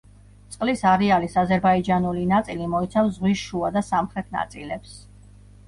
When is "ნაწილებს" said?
4.41-5.01